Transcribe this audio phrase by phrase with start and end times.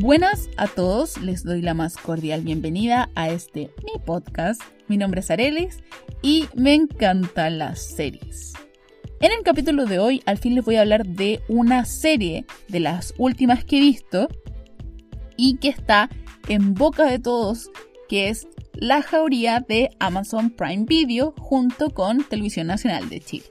[0.00, 4.62] Buenas a todos, les doy la más cordial bienvenida a este mi podcast.
[4.88, 5.84] Mi nombre es Arelis
[6.22, 8.54] y me encantan las series.
[9.20, 12.80] En el capítulo de hoy, al fin les voy a hablar de una serie de
[12.80, 14.28] las últimas que he visto
[15.36, 16.08] y que está
[16.48, 17.70] en boca de todos,
[18.08, 23.44] que es La Jauría de Amazon Prime Video junto con Televisión Nacional de Chile.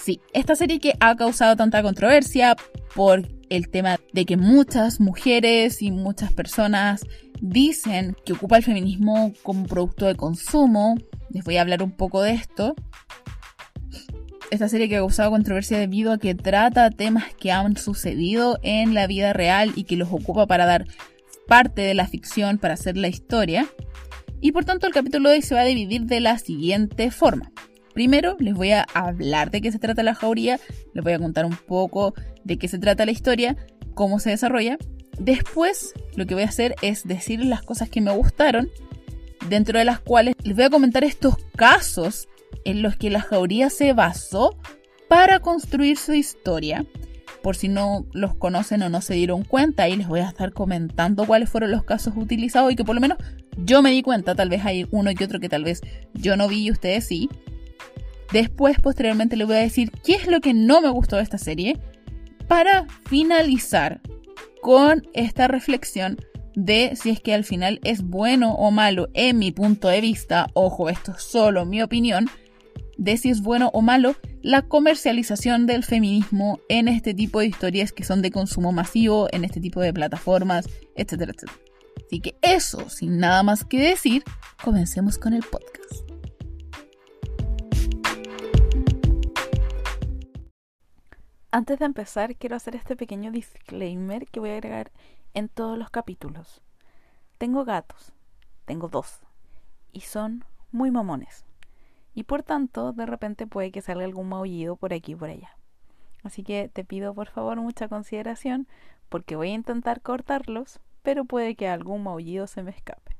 [0.00, 2.56] Sí, esta serie que ha causado tanta controversia
[2.96, 3.22] por
[3.56, 7.04] el tema de que muchas mujeres y muchas personas
[7.42, 10.96] dicen que ocupa el feminismo como producto de consumo.
[11.28, 12.74] Les voy a hablar un poco de esto.
[14.50, 18.94] Esta serie que ha causado controversia debido a que trata temas que han sucedido en
[18.94, 20.86] la vida real y que los ocupa para dar
[21.46, 23.66] parte de la ficción, para hacer la historia.
[24.40, 27.52] Y por tanto el capítulo de hoy se va a dividir de la siguiente forma.
[27.94, 30.58] Primero les voy a hablar de qué se trata la jauría,
[30.94, 33.56] les voy a contar un poco de qué se trata la historia,
[33.94, 34.78] cómo se desarrolla.
[35.18, 38.70] Después lo que voy a hacer es decir las cosas que me gustaron,
[39.48, 42.28] dentro de las cuales les voy a comentar estos casos
[42.64, 44.56] en los que la jauría se basó
[45.08, 46.86] para construir su historia.
[47.42, 50.52] Por si no los conocen o no se dieron cuenta, ahí les voy a estar
[50.52, 53.18] comentando cuáles fueron los casos utilizados y que por lo menos
[53.58, 55.82] yo me di cuenta, tal vez hay uno y otro que tal vez
[56.14, 57.28] yo no vi y ustedes sí.
[58.32, 61.38] Después, posteriormente, les voy a decir qué es lo que no me gustó de esta
[61.38, 61.78] serie
[62.48, 64.00] para finalizar
[64.62, 66.18] con esta reflexión
[66.54, 70.48] de si es que al final es bueno o malo en mi punto de vista,
[70.54, 72.28] ojo, esto es solo mi opinión,
[72.98, 77.92] de si es bueno o malo la comercialización del feminismo en este tipo de historias
[77.92, 81.58] que son de consumo masivo, en este tipo de plataformas, etcétera, etcétera.
[82.06, 84.22] Así que eso, sin nada más que decir,
[84.62, 86.11] comencemos con el podcast.
[91.54, 94.90] Antes de empezar, quiero hacer este pequeño disclaimer que voy a agregar
[95.34, 96.62] en todos los capítulos.
[97.36, 98.14] Tengo gatos,
[98.64, 99.20] tengo dos,
[99.92, 101.44] y son muy mamones.
[102.14, 105.58] Y por tanto, de repente puede que salga algún maullido por aquí y por allá.
[106.22, 108.66] Así que te pido por favor mucha consideración
[109.10, 113.18] porque voy a intentar cortarlos, pero puede que algún maullido se me escape.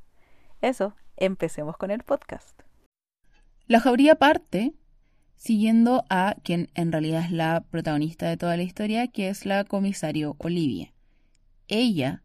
[0.63, 2.59] Eso, empecemos con el podcast.
[3.67, 4.73] La jauría parte
[5.43, 9.65] siguiendo a quien en realidad es la protagonista de toda la historia, que es la
[9.65, 10.93] comisario Olivia.
[11.67, 12.23] Ella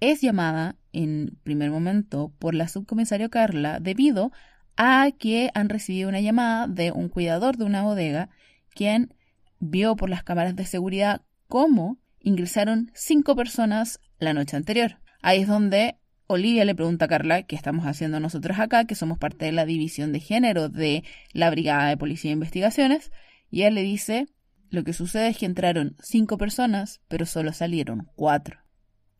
[0.00, 4.32] es llamada en primer momento por la subcomisario Carla debido
[4.78, 8.30] a que han recibido una llamada de un cuidador de una bodega
[8.70, 9.14] quien
[9.58, 14.96] vio por las cámaras de seguridad cómo ingresaron cinco personas la noche anterior.
[15.20, 19.18] Ahí es donde Olivia le pregunta a Carla qué estamos haciendo nosotros acá, que somos
[19.18, 23.12] parte de la división de género de la Brigada de Policía e Investigaciones,
[23.48, 24.26] y él le dice,
[24.70, 28.58] lo que sucede es que entraron cinco personas, pero solo salieron cuatro.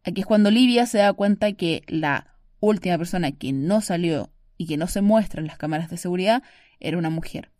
[0.02, 4.66] Aquí es cuando Olivia se da cuenta que la última persona que no salió y
[4.66, 6.42] que no se muestra en las cámaras de seguridad
[6.80, 7.52] era una mujer.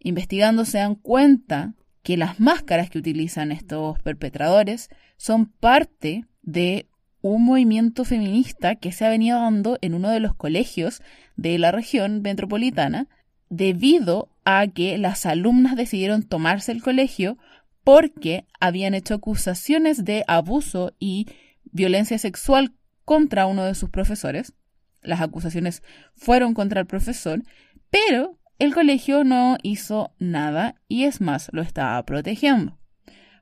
[0.00, 6.88] Investigando se dan cuenta que las máscaras que utilizan estos perpetradores son parte de
[7.32, 11.02] un movimiento feminista que se ha venido dando en uno de los colegios
[11.36, 13.08] de la región metropolitana
[13.48, 17.38] debido a que las alumnas decidieron tomarse el colegio
[17.84, 21.26] porque habían hecho acusaciones de abuso y
[21.64, 24.54] violencia sexual contra uno de sus profesores.
[25.02, 25.82] Las acusaciones
[26.16, 27.42] fueron contra el profesor,
[27.90, 32.78] pero el colegio no hizo nada y es más, lo estaba protegiendo.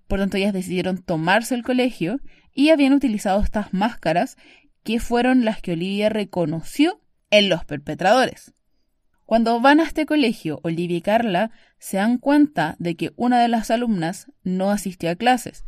[0.09, 2.21] Por tanto, ellas decidieron tomarse el colegio
[2.55, 4.37] y habían utilizado estas máscaras
[4.83, 7.01] que fueron las que Olivia reconoció
[7.31, 8.55] en los perpetradores.
[9.27, 13.49] Cuando van a este colegio, Olivia y Carla se dan cuenta de que una de
[13.49, 15.65] las alumnas no asistió a clases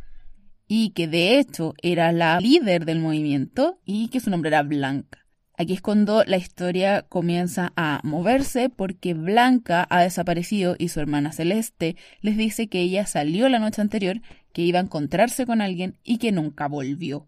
[0.67, 5.25] y que de hecho era la líder del movimiento y que su nombre era Blanca.
[5.59, 11.31] Aquí es cuando la historia comienza a moverse porque Blanca ha desaparecido y su hermana
[11.31, 14.21] Celeste les dice que ella salió la noche anterior,
[14.57, 17.27] que iba a encontrarse con alguien y que nunca volvió.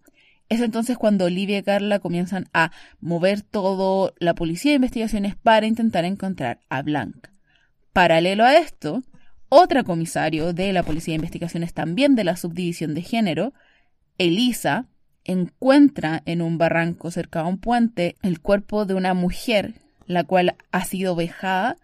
[0.50, 2.72] Es entonces cuando Olivia y Carla comienzan a
[3.02, 7.32] mover todo la policía de investigaciones para intentar encontrar a Blanca.
[7.94, 9.04] Paralelo a esto,
[9.48, 13.54] otra comisario de la policía de investigaciones también de la subdivisión de género,
[14.18, 14.88] Elisa,
[15.24, 19.76] encuentra en un barranco cerca de un puente el cuerpo de una mujer,
[20.08, 21.78] la cual ha sido vejada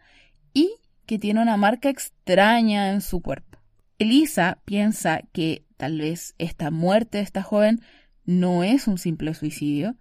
[0.55, 0.71] y
[1.05, 3.54] que tiene una marca extraña en su cuerpo.
[3.97, 7.81] Elisa piensa que tal vez esta muerte de esta joven
[8.25, 9.95] no es un simple suicidio,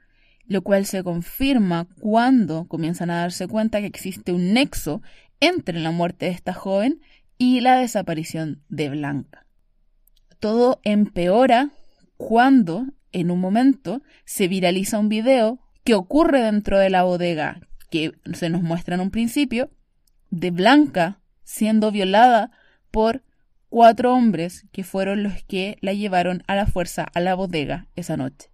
[0.47, 5.03] lo cual se confirma cuando comienzan a darse cuenta que existe un nexo
[5.41, 7.01] entre la muerte de esta joven
[7.39, 9.47] y la desaparición de Blanca.
[10.41, 11.71] Todo empeora
[12.17, 18.13] cuando en un momento se viraliza un video que ocurre dentro de la bodega, que
[18.33, 19.71] se nos muestra en un principio,
[20.31, 22.51] de Blanca siendo violada
[22.91, 23.23] por
[23.75, 28.17] cuatro hombres que fueron los que la llevaron a la fuerza a la bodega esa
[28.17, 28.49] noche.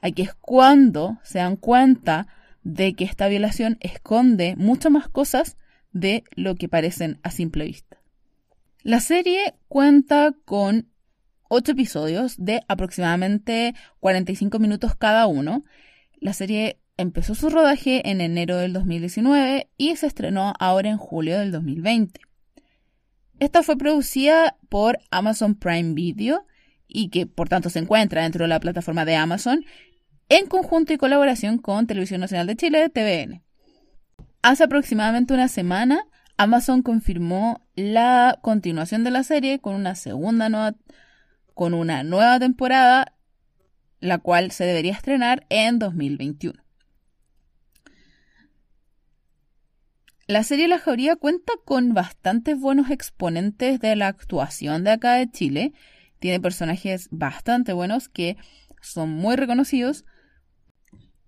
[0.00, 2.26] Aquí es cuando se dan cuenta
[2.62, 5.58] de que esta violación esconde muchas más cosas
[5.92, 7.98] de lo que parecen a simple vista.
[8.82, 10.88] La serie cuenta con
[11.50, 15.64] ocho episodios de aproximadamente 45 minutos cada uno.
[16.18, 21.40] La serie empezó su rodaje en enero del 2019 y se estrenó ahora en julio
[21.40, 22.22] del 2020.
[23.38, 26.46] Esta fue producida por Amazon Prime Video
[26.88, 29.64] y que por tanto se encuentra dentro de la plataforma de Amazon
[30.28, 33.42] en conjunto y colaboración con Televisión Nacional de Chile, TVN.
[34.42, 36.06] Hace aproximadamente una semana,
[36.36, 40.74] Amazon confirmó la continuación de la serie con una segunda nueva,
[41.54, 43.12] con una nueva temporada,
[44.00, 46.65] la cual se debería estrenar en 2021.
[50.28, 55.30] La serie La Jauría cuenta con bastantes buenos exponentes de la actuación de acá de
[55.30, 55.72] Chile.
[56.18, 58.36] Tiene personajes bastante buenos que
[58.80, 60.04] son muy reconocidos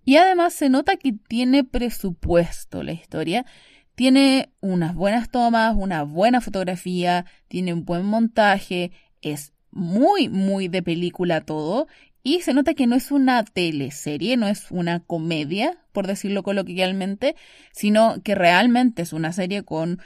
[0.04, 3.46] y además se nota que tiene presupuesto la historia.
[3.94, 8.90] Tiene unas buenas tomas, una buena fotografía, tiene un buen montaje,
[9.22, 11.86] es muy, muy de película todo.
[12.28, 17.36] Y se nota que no es una teleserie, no es una comedia, por decirlo coloquialmente,
[17.72, 19.98] sino que realmente es una serie con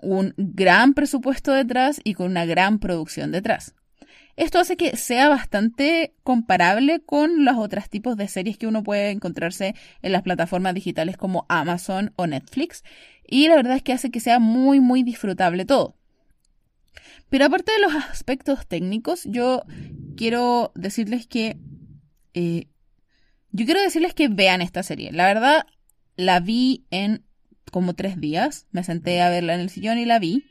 [0.00, 3.76] un gran presupuesto detrás y con una gran producción detrás.
[4.34, 9.10] Esto hace que sea bastante comparable con los otros tipos de series que uno puede
[9.10, 12.82] encontrarse en las plataformas digitales como Amazon o Netflix.
[13.24, 15.94] Y la verdad es que hace que sea muy, muy disfrutable todo.
[17.28, 19.62] Pero aparte de los aspectos técnicos, yo
[20.16, 21.56] quiero decirles que...
[22.40, 22.68] Eh,
[23.50, 25.10] yo quiero decirles que vean esta serie.
[25.10, 25.66] La verdad,
[26.14, 27.24] la vi en
[27.72, 28.68] como tres días.
[28.70, 30.44] Me senté a verla en el sillón y la vi.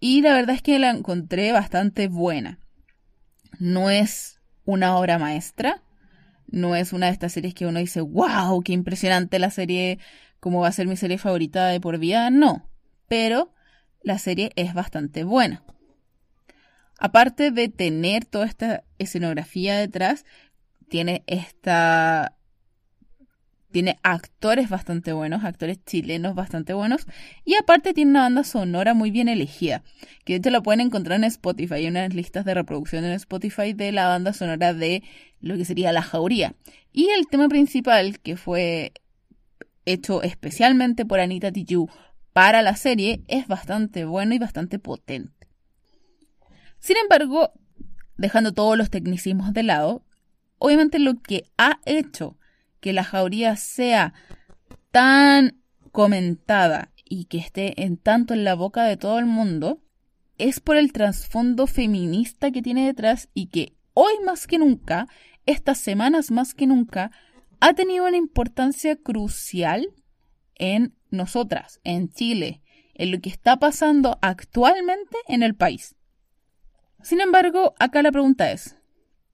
[0.00, 2.58] Y la verdad es que la encontré bastante buena.
[3.58, 5.82] No es una obra maestra,
[6.46, 9.98] no es una de estas series que uno dice, wow, qué impresionante la serie,
[10.40, 12.70] como va a ser mi serie favorita de por vida, no,
[13.06, 13.52] pero
[14.02, 15.62] la serie es bastante buena.
[16.98, 20.24] Aparte de tener toda esta escenografía detrás,
[20.88, 22.34] tiene esta
[23.70, 27.06] tiene actores bastante buenos, actores chilenos bastante buenos.
[27.44, 29.82] Y aparte tiene una banda sonora muy bien elegida.
[30.24, 31.74] Que de hecho la pueden encontrar en Spotify.
[31.74, 35.02] Hay unas listas de reproducción en Spotify de la banda sonora de
[35.40, 36.54] lo que sería La Jauría.
[36.92, 38.92] Y el tema principal, que fue
[39.84, 41.92] hecho especialmente por Anita Tijoux
[42.32, 45.37] para la serie, es bastante bueno y bastante potente.
[46.80, 47.52] Sin embargo,
[48.16, 50.04] dejando todos los tecnicismos de lado,
[50.58, 52.36] obviamente lo que ha hecho
[52.80, 54.14] que la jauría sea
[54.90, 55.60] tan
[55.92, 59.80] comentada y que esté en tanto en la boca de todo el mundo
[60.36, 65.08] es por el trasfondo feminista que tiene detrás y que hoy más que nunca,
[65.46, 67.10] estas semanas más que nunca,
[67.60, 69.88] ha tenido una importancia crucial
[70.54, 72.62] en nosotras, en Chile,
[72.94, 75.96] en lo que está pasando actualmente en el país.
[77.02, 78.76] Sin embargo, acá la pregunta es,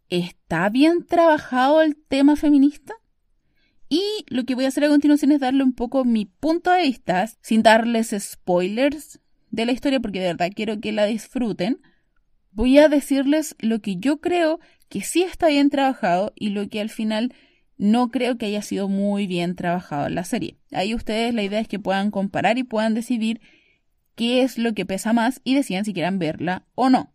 [0.08, 2.94] ¿está bien trabajado el tema feminista?
[3.88, 6.82] Y lo que voy a hacer a continuación es darle un poco mi punto de
[6.82, 11.80] vista, sin darles spoilers de la historia, porque de verdad quiero que la disfruten.
[12.50, 16.80] Voy a decirles lo que yo creo que sí está bien trabajado y lo que
[16.80, 17.34] al final
[17.76, 20.58] no creo que haya sido muy bien trabajado en la serie.
[20.72, 23.40] Ahí ustedes la idea es que puedan comparar y puedan decidir
[24.14, 27.13] qué es lo que pesa más y decidan si quieran verla o no.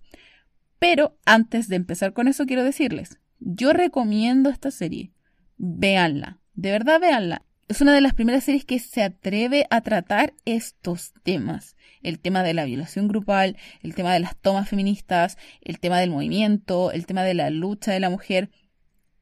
[0.80, 5.12] Pero antes de empezar con eso quiero decirles, yo recomiendo esta serie.
[5.58, 6.40] Véanla.
[6.54, 7.44] De verdad, véanla.
[7.68, 11.76] Es una de las primeras series que se atreve a tratar estos temas.
[12.02, 16.10] El tema de la violación grupal, el tema de las tomas feministas, el tema del
[16.10, 18.50] movimiento, el tema de la lucha de la mujer.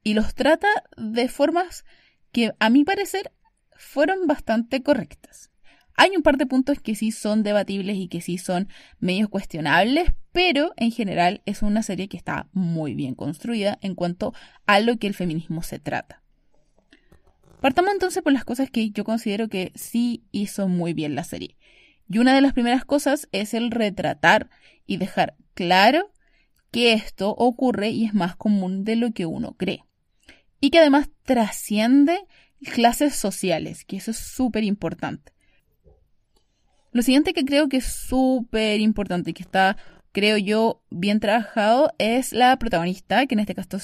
[0.02, 1.84] Y los trata de formas
[2.32, 3.32] que, a mi parecer,
[3.76, 5.50] fueron bastante correctas.
[6.00, 8.68] Hay un par de puntos que sí son debatibles y que sí son
[9.00, 14.32] medios cuestionables, pero en general es una serie que está muy bien construida en cuanto
[14.64, 16.22] a lo que el feminismo se trata.
[17.60, 21.56] Partamos entonces por las cosas que yo considero que sí hizo muy bien la serie.
[22.08, 24.50] Y una de las primeras cosas es el retratar
[24.86, 26.12] y dejar claro
[26.70, 29.82] que esto ocurre y es más común de lo que uno cree.
[30.60, 32.20] Y que además trasciende
[32.72, 35.32] clases sociales, que eso es súper importante.
[36.92, 39.76] Lo siguiente que creo que es súper importante y que está,
[40.12, 43.78] creo yo, bien trabajado es la protagonista, que en este caso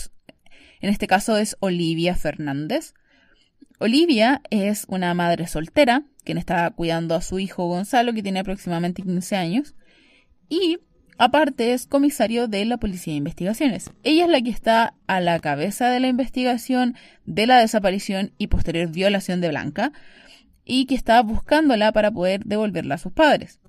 [0.81, 2.95] En este caso es Olivia Fernández.
[3.79, 9.03] Olivia es una madre soltera, quien está cuidando a su hijo Gonzalo, que tiene aproximadamente
[9.03, 9.75] 15 años,
[10.49, 10.79] y
[11.19, 13.91] aparte es comisario de la Policía de Investigaciones.
[14.03, 18.47] Ella es la que está a la cabeza de la investigación de la desaparición y
[18.47, 19.93] posterior violación de Blanca,
[20.65, 23.61] y que está buscándola para poder devolverla a sus padres.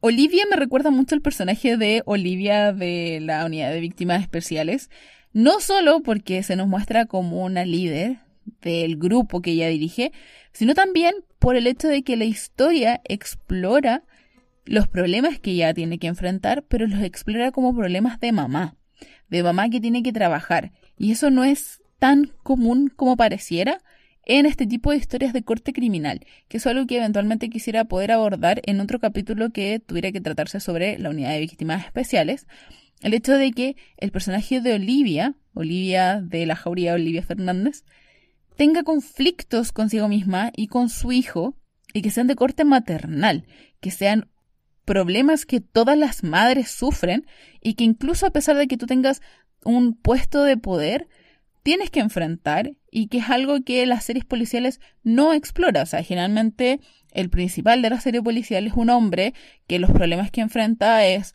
[0.00, 4.90] Olivia me recuerda mucho al personaje de Olivia de la Unidad de Víctimas Especiales,
[5.32, 8.18] no solo porque se nos muestra como una líder
[8.62, 10.12] del grupo que ella dirige,
[10.52, 14.04] sino también por el hecho de que la historia explora
[14.64, 18.76] los problemas que ella tiene que enfrentar, pero los explora como problemas de mamá,
[19.28, 20.72] de mamá que tiene que trabajar.
[20.98, 23.78] Y eso no es tan común como pareciera,
[24.26, 28.10] en este tipo de historias de corte criminal, que es algo que eventualmente quisiera poder
[28.10, 32.46] abordar en otro capítulo que tuviera que tratarse sobre la unidad de víctimas especiales.
[33.00, 37.84] El hecho de que el personaje de Olivia, Olivia de la Jauría Olivia Fernández,
[38.56, 41.56] tenga conflictos consigo misma y con su hijo
[41.92, 43.46] y que sean de corte maternal,
[43.80, 44.28] que sean
[44.84, 47.26] problemas que todas las madres sufren
[47.60, 49.22] y que incluso a pesar de que tú tengas
[49.64, 51.08] un puesto de poder,
[51.66, 55.82] tienes que enfrentar y que es algo que las series policiales no exploran.
[55.82, 56.78] O sea, generalmente
[57.10, 59.34] el principal de la serie policial es un hombre
[59.66, 61.34] que los problemas que enfrenta es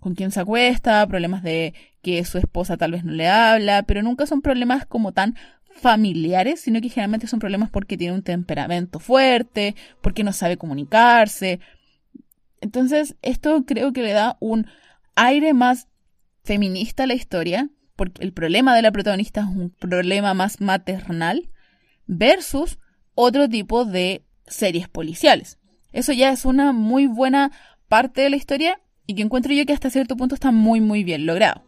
[0.00, 4.02] con quién se acuesta, problemas de que su esposa tal vez no le habla, pero
[4.02, 5.36] nunca son problemas como tan
[5.68, 11.60] familiares, sino que generalmente son problemas porque tiene un temperamento fuerte, porque no sabe comunicarse.
[12.62, 14.68] Entonces, esto creo que le da un
[15.16, 15.86] aire más
[16.44, 21.50] feminista a la historia, porque el problema de la protagonista es un problema más maternal,
[22.06, 22.78] versus
[23.14, 25.58] otro tipo de series policiales.
[25.92, 27.50] Eso ya es una muy buena
[27.88, 31.04] parte de la historia y que encuentro yo que hasta cierto punto está muy muy
[31.04, 31.64] bien logrado.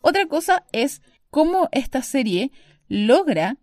[0.00, 2.52] Otra cosa es cómo esta serie
[2.88, 3.56] logra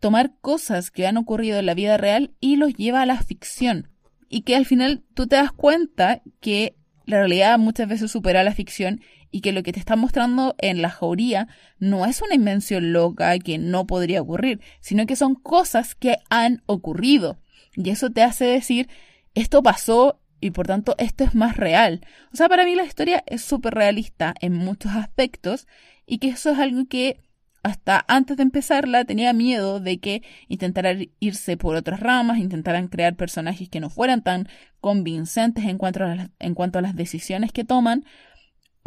[0.00, 3.88] tomar cosas que han ocurrido en la vida real y los lleva a la ficción.
[4.28, 6.76] Y que al final tú te das cuenta que
[7.06, 10.82] la realidad muchas veces supera la ficción y que lo que te está mostrando en
[10.82, 15.94] la jauría no es una invención loca que no podría ocurrir, sino que son cosas
[15.94, 17.38] que han ocurrido.
[17.74, 18.88] Y eso te hace decir,
[19.34, 22.00] esto pasó y por tanto esto es más real.
[22.32, 25.66] O sea, para mí la historia es súper realista en muchos aspectos
[26.06, 27.20] y que eso es algo que
[27.62, 33.16] hasta antes de empezarla tenía miedo de que intentaran irse por otras ramas, intentaran crear
[33.16, 34.48] personajes que no fueran tan
[34.80, 38.04] convincentes en cuanto a en cuanto a las decisiones que toman,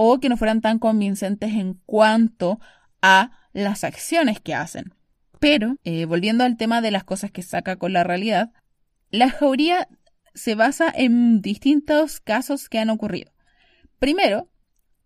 [0.03, 2.59] o que no fueran tan convincentes en cuanto
[3.03, 4.95] a las acciones que hacen.
[5.39, 8.51] Pero, eh, volviendo al tema de las cosas que saca con la realidad,
[9.11, 9.87] la jauría
[10.33, 13.31] se basa en distintos casos que han ocurrido.
[13.99, 14.49] Primero,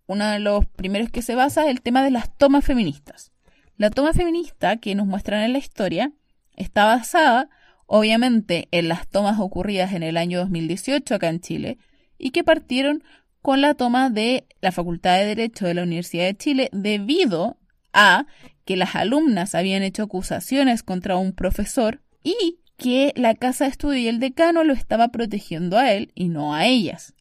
[0.08, 3.34] uno de los primeros que se basa es el tema de las tomas feministas.
[3.76, 6.14] La toma feminista que nos muestran en la historia
[6.56, 7.50] está basada,
[7.86, 11.78] obviamente, en las tomas ocurridas en el año 2018 acá en Chile
[12.18, 13.04] y que partieron
[13.46, 17.60] con la toma de la Facultad de Derecho de la Universidad de Chile debido
[17.94, 18.26] a
[18.66, 24.00] que las alumnas habían hecho acusaciones contra un profesor y que la casa de estudio
[24.00, 27.14] y el decano lo estaba protegiendo a él y no a ellas.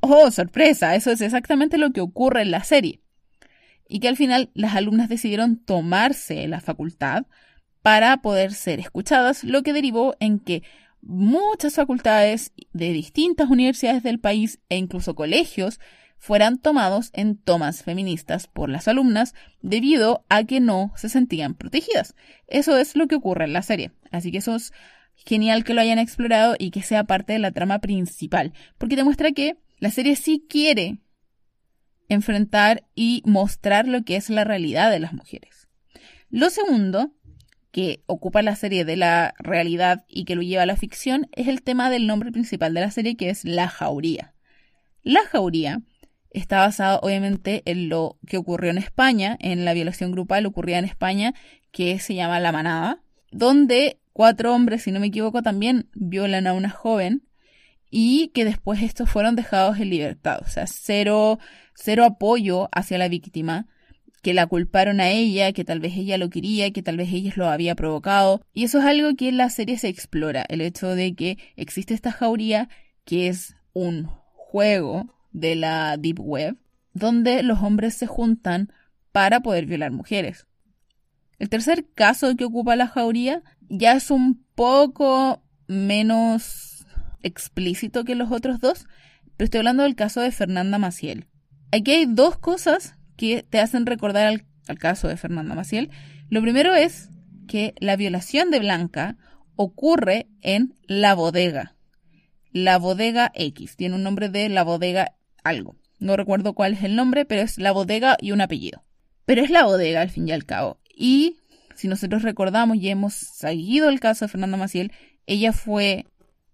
[0.00, 3.00] Oh, sorpresa, eso es exactamente lo que ocurre en la serie.
[3.88, 7.26] Y que al final las alumnas decidieron tomarse la facultad
[7.82, 10.62] para poder ser escuchadas, lo que derivó en que
[11.06, 15.80] muchas facultades de distintas universidades del país e incluso colegios
[16.18, 22.14] fueran tomados en tomas feministas por las alumnas debido a que no se sentían protegidas.
[22.46, 23.92] Eso es lo que ocurre en la serie.
[24.10, 24.72] Así que eso es
[25.14, 29.32] genial que lo hayan explorado y que sea parte de la trama principal, porque demuestra
[29.32, 30.98] que la serie sí quiere
[32.08, 35.68] enfrentar y mostrar lo que es la realidad de las mujeres.
[36.30, 37.12] Lo segundo
[37.70, 41.48] que ocupa la serie de la realidad y que lo lleva a la ficción es
[41.48, 44.34] el tema del nombre principal de la serie, que es La Jauría.
[45.02, 45.82] La Jauría
[46.30, 50.84] está basado obviamente en lo que ocurrió en España, en la violación grupal ocurrida en
[50.84, 51.34] España,
[51.70, 56.54] que se llama La Manada, donde cuatro hombres, si no me equivoco, también violan a
[56.54, 57.22] una joven
[57.90, 60.40] y que después estos fueron dejados en libertad.
[60.42, 61.38] O sea, cero,
[61.74, 63.66] cero apoyo hacia la víctima
[64.22, 67.32] que la culparon a ella, que tal vez ella lo quería, que tal vez ella
[67.36, 68.40] lo había provocado.
[68.52, 71.94] Y eso es algo que en la serie se explora, el hecho de que existe
[71.94, 72.68] esta jauría
[73.04, 76.56] que es un juego de la Deep Web,
[76.92, 78.72] donde los hombres se juntan
[79.12, 80.46] para poder violar mujeres.
[81.38, 86.86] El tercer caso que ocupa la jauría ya es un poco menos
[87.22, 88.86] explícito que los otros dos,
[89.36, 91.26] pero estoy hablando del caso de Fernanda Maciel.
[91.72, 95.90] Aquí hay dos cosas que te hacen recordar al caso de Fernanda Maciel,
[96.28, 97.10] lo primero es
[97.46, 99.16] que la violación de Blanca
[99.54, 101.76] ocurre en la bodega.
[102.52, 103.76] La bodega X.
[103.76, 105.76] Tiene un nombre de la bodega algo.
[105.98, 108.84] No recuerdo cuál es el nombre, pero es la bodega y un apellido.
[109.24, 110.78] Pero es la bodega al fin y al cabo.
[110.94, 111.36] Y
[111.74, 114.92] si nosotros recordamos y hemos seguido el caso de Fernanda Maciel,
[115.26, 116.06] ella fue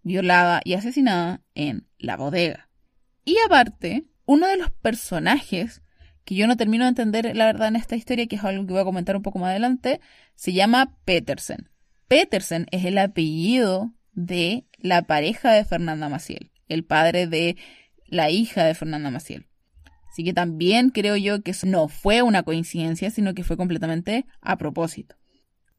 [0.02, 2.68] violada y asesinada en la bodega.
[3.24, 5.82] Y aparte, uno de los personajes
[6.24, 8.72] que yo no termino de entender la verdad en esta historia, que es algo que
[8.72, 10.00] voy a comentar un poco más adelante,
[10.34, 11.68] se llama Petersen.
[12.08, 17.56] Petersen es el apellido de la pareja de Fernanda Maciel, el padre de
[18.06, 19.46] la hija de Fernanda Maciel.
[20.10, 24.26] Así que también creo yo que eso no fue una coincidencia, sino que fue completamente
[24.42, 25.16] a propósito.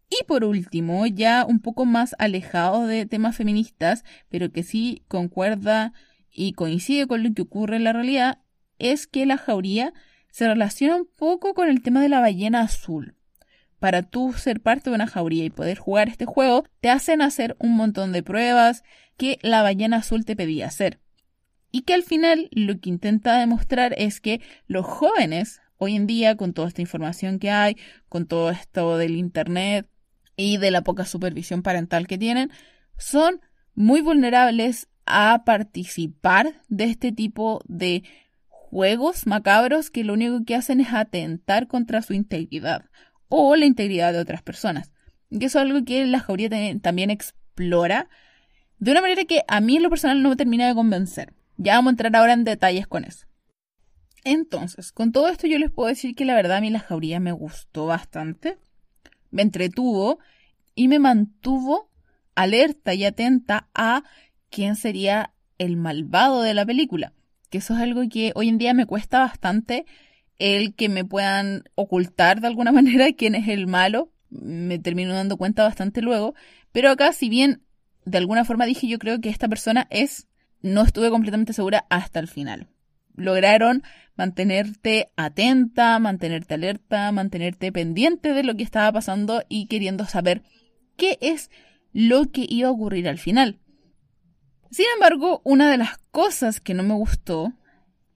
[0.10, 5.94] Y por último, ya un poco más alejado de temas feministas, pero que sí concuerda
[6.32, 8.40] y coincide con lo que ocurre en la realidad,
[8.80, 9.94] es que la jauría
[10.34, 13.16] se relaciona un poco con el tema de la ballena azul.
[13.78, 17.56] Para tú ser parte de una jauría y poder jugar este juego, te hacen hacer
[17.60, 18.84] un montón de pruebas
[19.16, 21.00] que la ballena azul te pedía hacer.
[21.72, 26.36] Y que al final lo que intenta demostrar es que los jóvenes, hoy en día,
[26.36, 27.78] con toda esta información que hay,
[28.10, 29.88] con todo esto del Internet
[30.36, 32.50] y de la poca supervisión parental que tienen,
[32.98, 33.40] son
[33.75, 38.04] muy vulnerables a participar de este tipo de
[38.74, 42.86] juegos macabros que lo único que hacen es atentar contra su integridad
[43.30, 44.92] o la integridad de otras personas.
[45.30, 46.50] Y eso es algo que la jauría
[46.82, 48.10] también explora
[48.80, 51.36] de una manera que a mí en lo personal no me termina de convencer.
[51.58, 53.27] Ya vamos a entrar ahora en detalles con eso.
[54.24, 57.20] Entonces, con todo esto yo les puedo decir que la verdad a mí la jauría
[57.20, 58.58] me gustó bastante,
[59.30, 60.18] me entretuvo
[60.74, 61.92] y me mantuvo
[62.34, 64.03] alerta y atenta a
[64.50, 67.13] quién sería el malvado de la película
[67.54, 69.86] que eso es algo que hoy en día me cuesta bastante
[70.40, 74.12] el que me puedan ocultar de alguna manera quién es el malo.
[74.32, 76.34] Me termino dando cuenta bastante luego.
[76.72, 77.62] Pero acá, si bien
[78.06, 80.26] de alguna forma dije yo creo que esta persona es,
[80.63, 82.70] no estuve completamente segura hasta el final.
[83.16, 83.84] Lograron
[84.16, 90.42] mantenerte atenta, mantenerte alerta, mantenerte pendiente de lo que estaba pasando y queriendo saber
[90.98, 91.52] qué es
[91.92, 93.60] lo que iba a ocurrir al final.
[94.74, 97.54] Sin embargo, una de las cosas que no me gustó,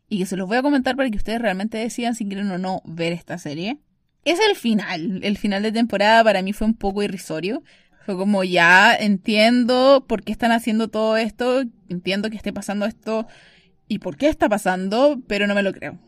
[0.10, 2.58] y que se los voy a comentar para que ustedes realmente decidan si quieren o
[2.58, 3.78] no ver esta serie,
[4.26, 5.20] es el final.
[5.24, 7.62] El final de temporada para mí fue un poco irrisorio.
[8.08, 13.28] Fue como ya entiendo por qué están haciendo todo esto, entiendo que esté pasando esto
[13.88, 16.00] y por qué está pasando, pero no me lo creo.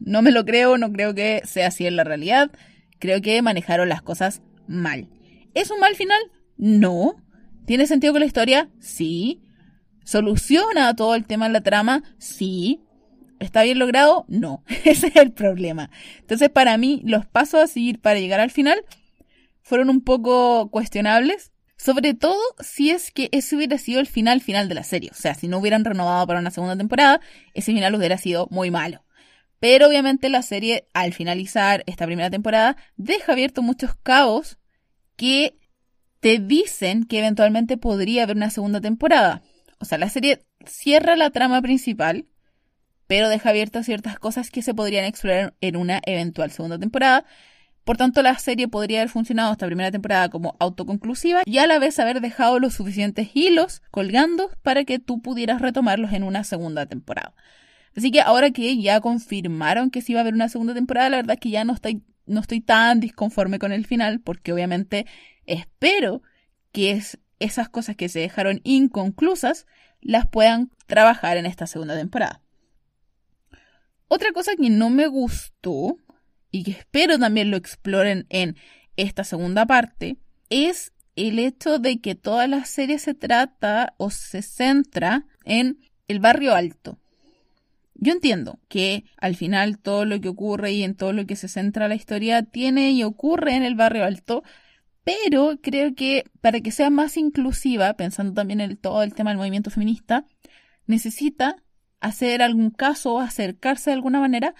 [0.00, 2.50] No me lo creo, no creo que sea así en la realidad.
[2.98, 5.08] Creo que manejaron las cosas mal.
[5.54, 6.20] ¿Es un mal final?
[6.58, 7.16] No.
[7.64, 8.68] ¿Tiene sentido con la historia?
[8.80, 9.40] Sí.
[10.04, 12.02] ¿Soluciona todo el tema de la trama?
[12.18, 12.80] Sí.
[13.40, 14.24] ¿Está bien logrado?
[14.28, 14.62] No.
[14.84, 15.90] Ese es el problema.
[16.20, 18.84] Entonces, para mí, los pasos a seguir para llegar al final
[19.62, 21.50] fueron un poco cuestionables.
[21.76, 25.10] Sobre todo si es que ese hubiera sido el final final de la serie.
[25.10, 27.20] O sea, si no hubieran renovado para una segunda temporada,
[27.52, 29.04] ese final hubiera sido muy malo.
[29.58, 34.58] Pero obviamente la serie, al finalizar esta primera temporada, deja abierto muchos cabos
[35.16, 35.58] que
[36.20, 39.42] te dicen que eventualmente podría haber una segunda temporada.
[39.84, 42.24] O sea, la serie cierra la trama principal,
[43.06, 47.26] pero deja abiertas ciertas cosas que se podrían explorar en una eventual segunda temporada.
[47.84, 51.78] Por tanto, la serie podría haber funcionado esta primera temporada como autoconclusiva y a la
[51.78, 56.86] vez haber dejado los suficientes hilos colgando para que tú pudieras retomarlos en una segunda
[56.86, 57.34] temporada.
[57.94, 61.16] Así que ahora que ya confirmaron que sí va a haber una segunda temporada, la
[61.18, 65.04] verdad es que ya no estoy, no estoy tan disconforme con el final, porque obviamente
[65.44, 66.22] espero
[66.72, 69.66] que es, esas cosas que se dejaron inconclusas
[70.00, 72.42] las puedan trabajar en esta segunda temporada.
[74.08, 75.96] Otra cosa que no me gustó
[76.50, 78.56] y que espero también lo exploren en
[78.96, 80.18] esta segunda parte
[80.50, 86.20] es el hecho de que toda la serie se trata o se centra en el
[86.20, 86.98] barrio alto.
[87.94, 91.48] Yo entiendo que al final todo lo que ocurre y en todo lo que se
[91.48, 94.42] centra la historia tiene y ocurre en el barrio alto,
[95.04, 99.38] pero creo que para que sea más inclusiva, pensando también en todo el tema del
[99.38, 100.26] movimiento feminista,
[100.86, 101.56] necesita
[102.00, 104.54] hacer algún caso o acercarse de alguna manera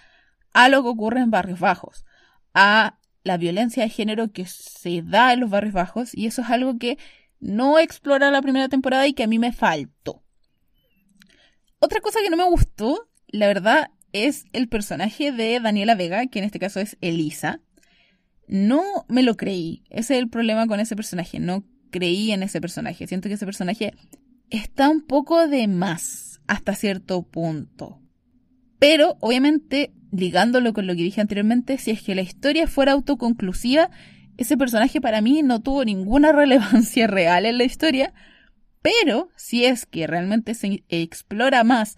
[0.52, 2.04] a lo que ocurre en barrios bajos,
[2.52, 6.50] a la violencia de género que se da en los barrios bajos, y eso es
[6.50, 6.98] algo que
[7.40, 10.22] no explora la primera temporada y que a mí me faltó.
[11.78, 16.38] Otra cosa que no me gustó, la verdad, es el personaje de Daniela Vega, que
[16.38, 17.60] en este caso es Elisa,
[18.46, 19.82] no me lo creí.
[19.90, 21.38] Ese es el problema con ese personaje.
[21.40, 23.06] No creí en ese personaje.
[23.06, 23.94] Siento que ese personaje
[24.50, 28.00] está un poco de más hasta cierto punto.
[28.78, 33.90] Pero obviamente ligándolo con lo que dije anteriormente, si es que la historia fuera autoconclusiva,
[34.36, 38.14] ese personaje para mí no tuvo ninguna relevancia real en la historia,
[38.82, 41.96] pero si es que realmente se explora más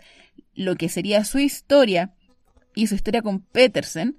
[0.54, 2.14] lo que sería su historia
[2.74, 4.18] y su historia con Petersen,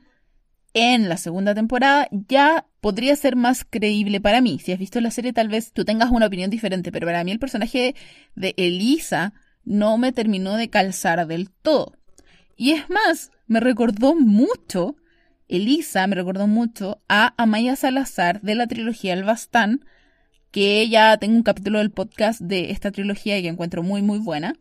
[0.77, 4.59] en la segunda temporada ya podría ser más creíble para mí.
[4.59, 7.31] Si has visto la serie tal vez tú tengas una opinión diferente, pero para mí
[7.31, 7.95] el personaje
[8.35, 11.93] de Elisa no me terminó de calzar del todo.
[12.55, 14.95] Y es más, me recordó mucho,
[15.47, 19.83] Elisa me recordó mucho a Amaya Salazar de la trilogía El Bastán,
[20.51, 24.19] que ya tengo un capítulo del podcast de esta trilogía y que encuentro muy muy
[24.19, 24.53] buena.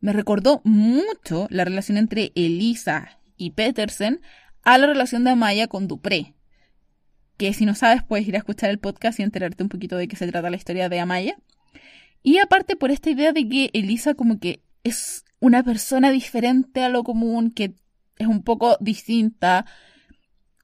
[0.00, 4.20] Me recordó mucho la relación entre Elisa y Petersen
[4.62, 6.34] a la relación de Amaya con Dupré.
[7.36, 10.08] Que si no sabes puedes ir a escuchar el podcast y enterarte un poquito de
[10.08, 11.36] qué se trata la historia de Amaya.
[12.22, 16.88] Y aparte por esta idea de que Elisa como que es una persona diferente a
[16.88, 17.74] lo común, que
[18.18, 19.66] es un poco distinta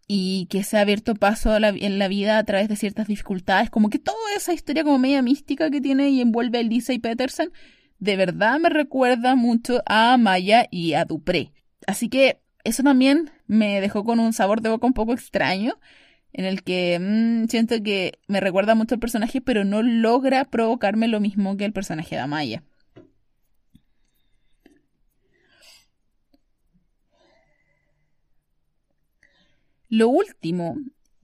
[0.06, 3.88] y que se ha abierto paso en la vida a través de ciertas dificultades, como
[3.88, 7.52] que toda esa historia como media mística que tiene y envuelve a Elisa y Peterson,
[7.98, 11.52] de verdad me recuerda mucho a Maya y a Dupré.
[11.86, 15.78] Así que eso también me dejó con un sabor de boca un poco extraño,
[16.32, 21.08] en el que mm, siento que me recuerda mucho al personaje, pero no logra provocarme
[21.08, 22.62] lo mismo que el personaje de Amaya.
[29.88, 30.76] Lo último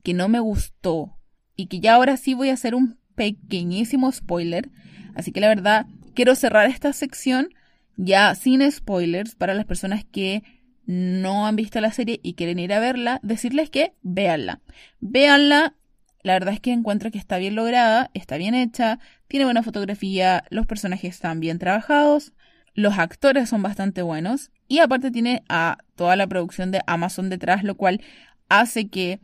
[0.04, 1.16] que no me gustó
[1.56, 4.70] y que ya ahora sí voy a hacer un pequeñísimo spoiler,
[5.14, 7.48] así que la verdad quiero cerrar esta sección
[7.96, 10.42] ya sin spoilers para las personas que
[10.90, 14.60] no han visto la serie y quieren ir a verla, decirles que véanla.
[14.98, 15.76] Véanla,
[16.24, 18.98] la verdad es que encuentro que está bien lograda, está bien hecha,
[19.28, 22.32] tiene buena fotografía, los personajes están bien trabajados,
[22.74, 27.62] los actores son bastante buenos y aparte tiene a toda la producción de Amazon detrás,
[27.62, 28.00] lo cual
[28.48, 29.20] hace que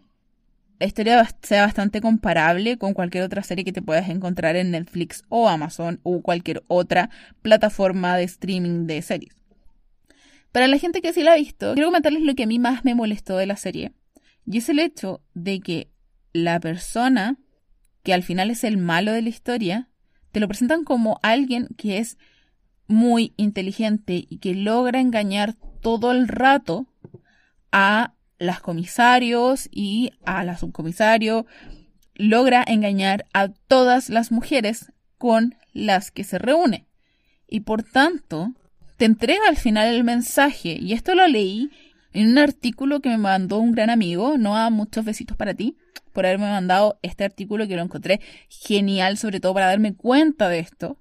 [0.79, 5.25] la historia sea bastante comparable con cualquier otra serie que te puedas encontrar en Netflix
[5.31, 7.11] o Amazon o cualquier otra
[7.43, 9.46] plataforma de streaming de series.
[10.53, 12.85] Para la gente que sí la ha visto, quiero comentarles lo que a mí más
[12.85, 13.93] me molestó de la serie.
[14.47, 15.91] Y es el hecho de que
[16.33, 17.39] la persona
[18.03, 19.89] que al final es el malo de la historia,
[20.31, 22.19] te lo presentan como alguien que es
[22.87, 26.87] muy inteligente y que logra engañar todo el rato
[27.73, 31.47] a las comisarios y a la subcomisario,
[32.15, 36.87] logra engañar a todas las mujeres con las que se reúne.
[37.49, 38.53] Y por tanto,
[38.97, 41.71] te entrega al final el mensaje, y esto lo leí
[42.13, 45.77] en un artículo que me mandó un gran amigo, no a muchos besitos para ti,
[46.13, 50.61] por haberme mandado este artículo que lo encontré genial, sobre todo para darme cuenta de
[50.61, 50.99] esto.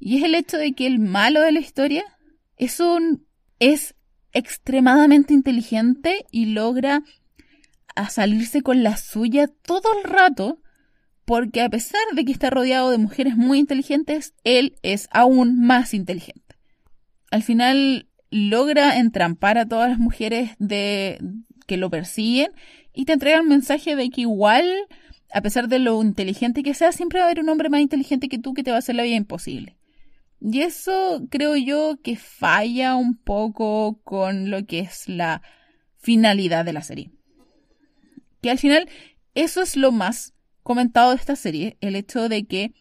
[0.00, 2.04] Y es el hecho de que el malo de la historia
[2.56, 3.24] es un
[3.58, 3.94] es
[4.32, 7.02] extremadamente inteligente y logra
[7.94, 10.60] a salirse con la suya todo el rato,
[11.24, 15.94] porque a pesar de que está rodeado de mujeres muy inteligentes, él es aún más
[15.94, 16.45] inteligente.
[17.30, 21.18] Al final logra entrampar a todas las mujeres de
[21.66, 22.52] que lo persiguen
[22.92, 24.66] y te entrega el mensaje de que igual,
[25.32, 28.28] a pesar de lo inteligente que sea, siempre va a haber un hombre más inteligente
[28.28, 29.76] que tú que te va a hacer la vida imposible.
[30.40, 35.42] Y eso creo yo que falla un poco con lo que es la
[35.98, 37.10] finalidad de la serie.
[38.42, 38.88] Que al final
[39.34, 42.72] eso es lo más comentado de esta serie, el hecho de que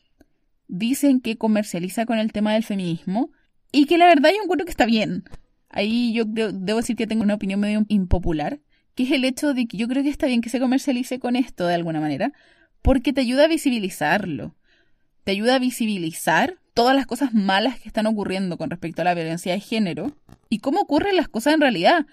[0.68, 3.32] dicen que comercializa con el tema del feminismo
[3.76, 5.26] y que la verdad yo encuentro que está bien.
[5.70, 8.62] Ahí yo debo decir que tengo una opinión medio impopular,
[8.96, 11.36] que es el hecho de que yo creo que está bien que se comercialice con
[11.36, 12.32] esto de alguna manera,
[12.82, 14.56] porque te ayuda a visibilizarlo.
[15.26, 19.14] Te ayuda a visibilizar todas las cosas malas que están ocurriendo con respecto a la
[19.14, 20.16] violencia de género
[20.48, 22.06] y cómo ocurren las cosas en realidad.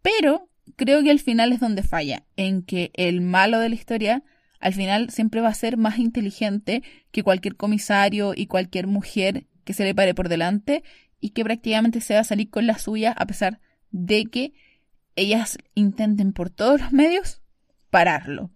[0.00, 4.22] Pero creo que al final es donde falla, en que el malo de la historia
[4.58, 9.74] al final siempre va a ser más inteligente que cualquier comisario y cualquier mujer que
[9.74, 10.82] se le pare por delante
[11.20, 14.54] y que prácticamente se va a salir con la suya a pesar de que
[15.16, 17.42] ellas intenten por todos los medios
[17.90, 18.50] pararlo.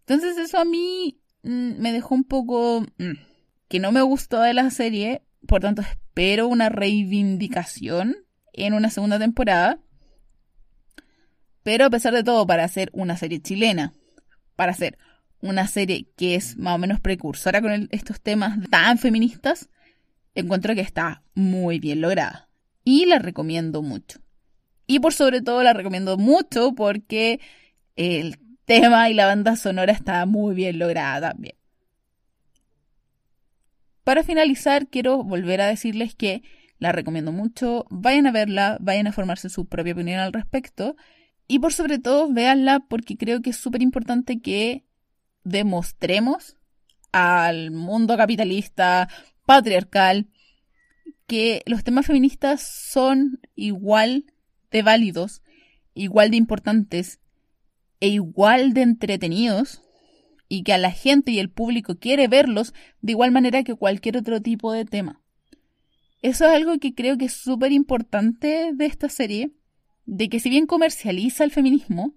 [0.00, 2.86] Entonces eso a mí mm, me dejó un poco...
[2.98, 3.32] Mm,
[3.72, 8.16] que no me gustó de la serie, por tanto espero una reivindicación
[8.52, 9.80] en una segunda temporada.
[11.62, 13.94] Pero a pesar de todo, para hacer una serie chilena,
[14.56, 14.98] para hacer
[15.40, 19.70] una serie que es más o menos precursora con estos temas tan feministas,
[20.34, 22.48] encuentro que está muy bien lograda.
[22.84, 24.20] Y la recomiendo mucho.
[24.86, 27.40] Y por sobre todo la recomiendo mucho porque
[27.96, 31.56] el tema y la banda sonora está muy bien lograda también.
[34.04, 36.42] Para finalizar, quiero volver a decirles que
[36.82, 37.86] La recomiendo mucho.
[37.90, 40.96] Vayan a verla, vayan a formarse su propia opinión al respecto.
[41.46, 44.84] Y por sobre todo, véanla porque creo que es súper importante que
[45.44, 46.56] demostremos
[47.12, 49.08] al mundo capitalista,
[49.44, 50.28] patriarcal,
[51.26, 54.26] que los temas feministas son igual
[54.70, 55.42] de válidos,
[55.94, 57.20] igual de importantes
[58.00, 59.82] e igual de entretenidos
[60.48, 64.18] y que a la gente y el público quiere verlos de igual manera que cualquier
[64.18, 65.22] otro tipo de tema.
[66.20, 69.52] Eso es algo que creo que es súper importante de esta serie,
[70.04, 72.14] de que si bien comercializa el feminismo,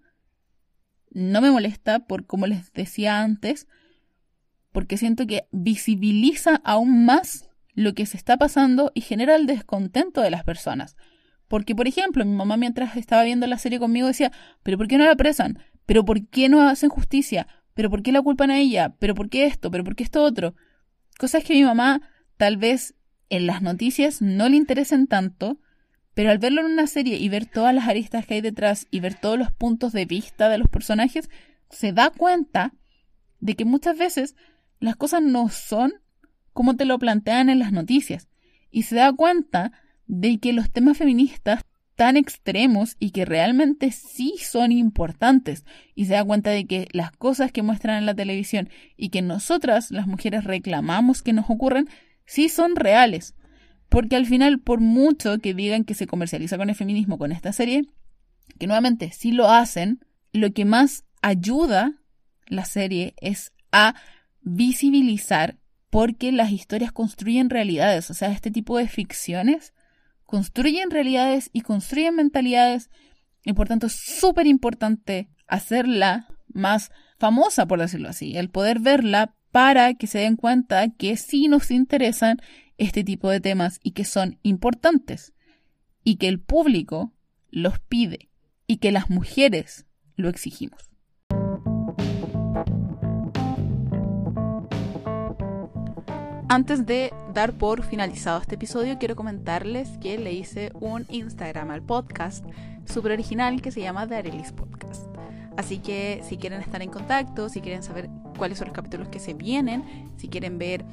[1.11, 3.67] no me molesta por como les decía antes,
[4.75, 10.19] porque siento que visibiliza aún más lo que se está pasando y genera el descontento
[10.19, 10.97] de las personas.
[11.47, 14.33] Porque, por ejemplo, mi mamá mientras estaba viendo la serie conmigo decía,
[14.63, 15.59] pero ¿por qué no la apresan?
[15.85, 17.47] ¿Pero por qué no hacen justicia?
[17.73, 18.95] ¿Pero por qué la culpan a ella?
[18.99, 19.71] ¿Pero por qué esto?
[19.71, 20.55] ¿Pero por qué esto otro?
[21.17, 22.01] Cosas que mi mamá
[22.35, 22.95] tal vez
[23.29, 25.57] en las noticias no le interesen tanto,
[26.15, 28.99] pero al verlo en una serie y ver todas las aristas que hay detrás y
[28.99, 31.29] ver todos los puntos de vista de los personajes,
[31.69, 32.73] se da cuenta
[33.39, 34.35] de que muchas veces
[34.79, 35.93] las cosas no son
[36.53, 38.29] como te lo plantean en las noticias.
[38.71, 39.73] Y se da cuenta
[40.07, 41.63] de que los temas feministas
[41.95, 45.65] tan extremos y que realmente sí son importantes.
[45.95, 49.21] Y se da cuenta de que las cosas que muestran en la televisión y que
[49.21, 51.89] nosotras, las mujeres, reclamamos que nos ocurren,
[52.25, 53.35] sí son reales.
[53.89, 57.53] Porque al final, por mucho que digan que se comercializa con el feminismo con esta
[57.53, 57.83] serie,
[58.59, 59.99] que nuevamente sí lo hacen,
[60.31, 61.93] lo que más ayuda
[62.47, 63.95] la serie es a
[64.45, 65.57] visibilizar
[65.89, 69.73] porque las historias construyen realidades, o sea, este tipo de ficciones
[70.23, 72.89] construyen realidades y construyen mentalidades
[73.43, 79.35] y por tanto es súper importante hacerla más famosa, por decirlo así, el poder verla
[79.51, 82.41] para que se den cuenta que sí nos interesan
[82.77, 85.33] este tipo de temas y que son importantes
[86.03, 87.13] y que el público
[87.51, 88.29] los pide
[88.67, 90.89] y que las mujeres lo exigimos.
[96.47, 101.81] Antes de dar por finalizado este episodio, quiero comentarles que le hice un Instagram al
[101.81, 102.45] podcast
[102.85, 105.07] súper original que se llama The Arelis Podcast.
[105.57, 109.19] Así que si quieren estar en contacto, si quieren saber cuáles son los capítulos que
[109.19, 109.83] se vienen,
[110.17, 110.85] si quieren ver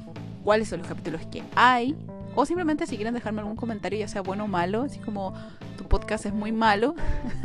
[0.43, 1.95] cuáles son los capítulos que hay,
[2.33, 5.35] o simplemente si quieren dejarme algún comentario, ya sea bueno o malo, así como
[5.77, 6.95] tu podcast es muy malo,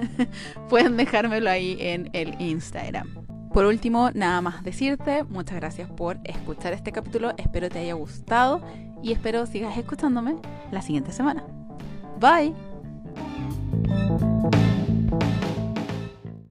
[0.70, 3.27] pueden dejármelo ahí en el Instagram.
[3.52, 8.60] Por último, nada más decirte, muchas gracias por escuchar este capítulo, espero te haya gustado
[9.02, 10.36] y espero sigas escuchándome
[10.70, 11.44] la siguiente semana.
[12.20, 12.54] Bye.